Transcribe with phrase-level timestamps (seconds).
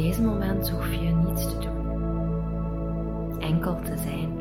[0.00, 4.38] deze moment hoef je niets te doen, enkel te zijn.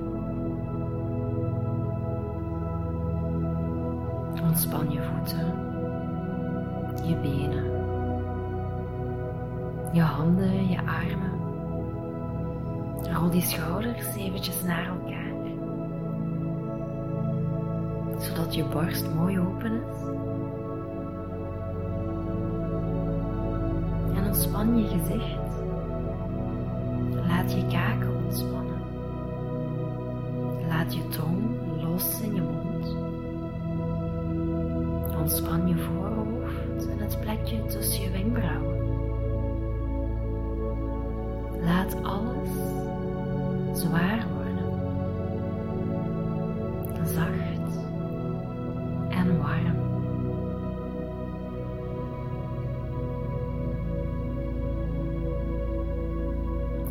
[4.44, 5.54] Ontspan je voeten,
[7.08, 7.64] je benen,
[9.92, 11.38] je handen, je armen.
[13.14, 15.34] Rol die schouders eventjes naar elkaar,
[18.18, 20.08] zodat je borst mooi open is.
[24.18, 25.49] En ontspan je gezicht.
[35.60, 38.78] Ontspan je voorhoofd en het plekje tussen je wenkbrauwen.
[41.64, 42.50] Laat alles
[43.74, 44.58] zwaar worden.
[47.08, 47.80] Zacht
[49.10, 49.78] en warm.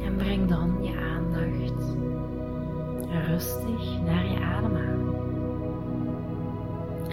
[0.04, 1.96] En breng dan je aandacht
[3.28, 4.97] rustig naar je ademhaling.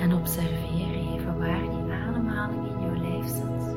[0.06, 3.75] En observeer even waar die ademhaling in jouw lijf zit.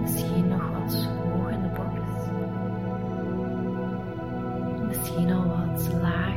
[0.00, 2.30] Misschien nog wat hoog in de borst.
[4.86, 6.31] Misschien al wat lager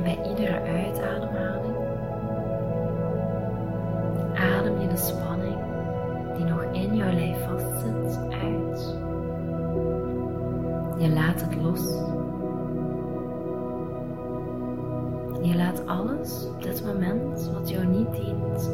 [0.00, 1.76] En bij iedere uitademhaling
[4.34, 5.58] adem je de spanning
[6.36, 8.96] die nog in jouw lijf vastzit uit.
[10.98, 11.86] Je laat het los.
[15.42, 18.70] Je laat alles op dit moment wat jou niet dient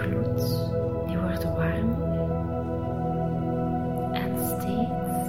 [0.00, 0.40] gloed,
[1.06, 2.08] die wordt warmer
[4.12, 5.28] en steeds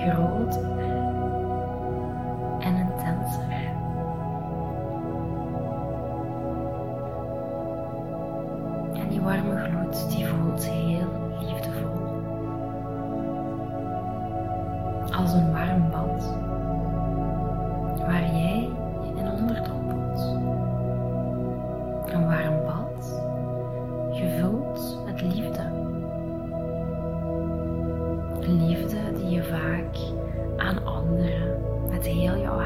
[0.00, 0.78] groter
[2.60, 3.74] en intenser.
[8.94, 11.08] En die warme gloed die voelt heel
[11.40, 12.04] liefdevol.
[15.16, 16.34] Als een warm bad
[18.06, 18.55] waar jij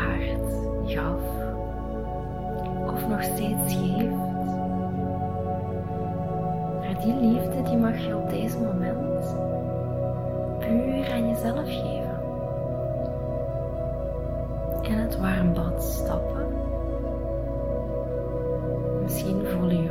[0.00, 0.52] hart
[0.86, 1.22] gaf
[2.86, 4.16] of nog steeds geeft.
[6.80, 9.00] Maar die liefde die mag je op deze moment
[10.60, 12.18] puur aan jezelf geven.
[14.82, 16.46] In het warm bad stappen.
[19.02, 19.89] Misschien voelen je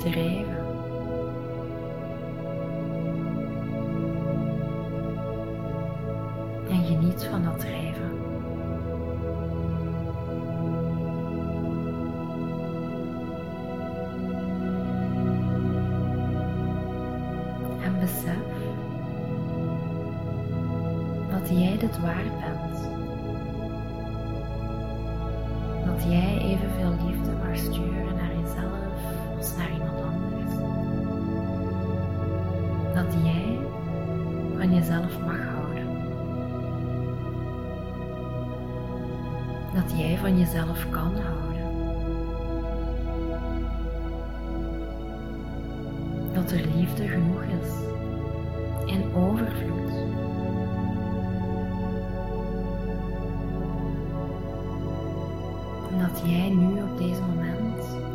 [0.00, 0.56] drijven.
[6.68, 8.10] En geniet van dat drijven.
[17.82, 18.36] En besef
[21.30, 22.88] dat jij dit waard bent.
[25.86, 28.89] Dat jij evenveel liefde mag sturen naar jezelf
[29.40, 30.54] als naar iemand anders.
[32.94, 33.58] Dat jij
[34.56, 35.86] van jezelf mag houden.
[39.74, 41.48] Dat jij van jezelf kan houden.
[46.32, 47.70] Dat er liefde genoeg is
[48.86, 49.80] in overvloed.
[55.98, 58.09] dat jij nu op deze moment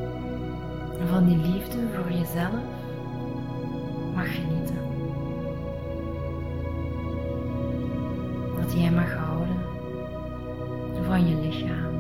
[1.04, 2.64] van die liefde voor jezelf
[4.16, 4.76] mag genieten.
[8.58, 9.56] Dat jij mag houden
[11.08, 11.94] van je lichaam,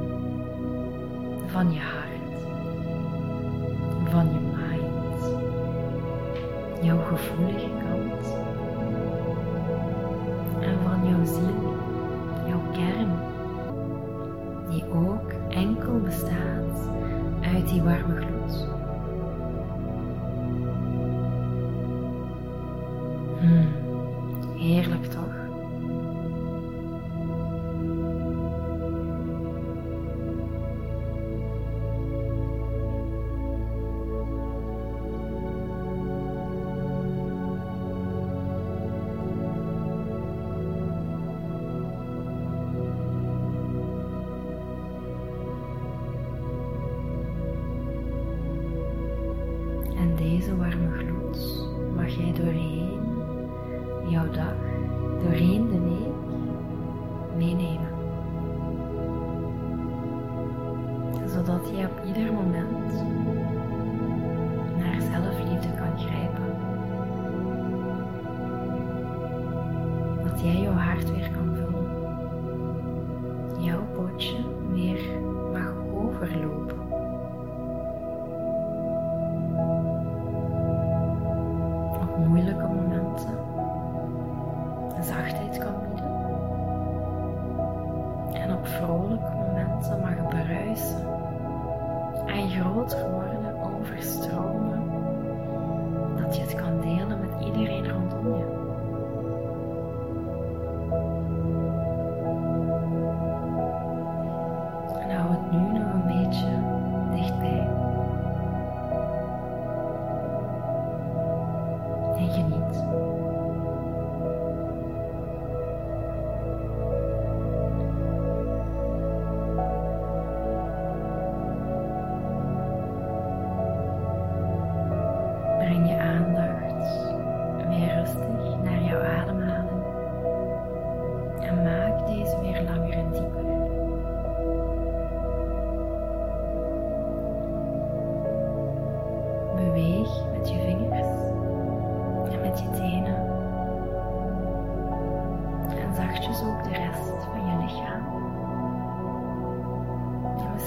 [1.46, 2.42] van je hart,
[4.10, 5.36] van je mind,
[6.82, 8.36] jouw gevoelige kant
[10.60, 11.76] en van jouw ziel,
[12.48, 13.12] jouw kern,
[14.70, 16.90] die ook enkel bestaat
[17.42, 18.35] uit die warme gloed.
[50.46, 53.00] Deze warme gloed mag jij doorheen
[54.08, 54.54] jouw dag,
[55.24, 56.14] doorheen de week
[57.38, 57.90] meenemen.
[61.28, 62.94] Zodat je op ieder moment
[64.78, 66.58] naar zelfliefde kan grijpen.
[70.24, 71.45] Dat jij jouw hart weer kan
[88.96, 91.08] Vrolijke momenten mag bruisen
[92.26, 94.90] en groter worden, overstromen,
[96.22, 98.65] dat je het kan delen met iedereen rondom je.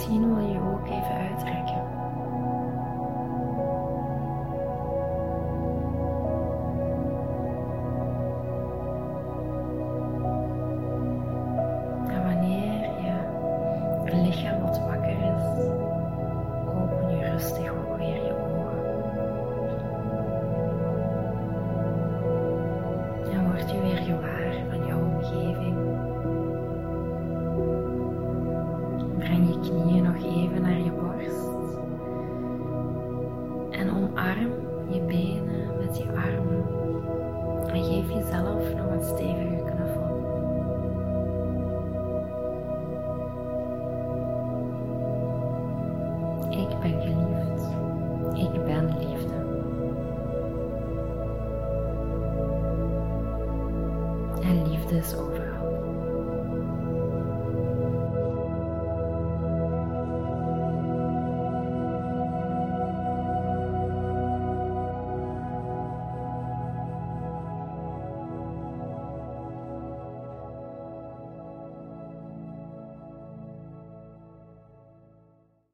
[0.08, 1.77] Misschien wil je ook even uitrekken.
[37.78, 39.97] En geef jezelf nog een stevige knuffel.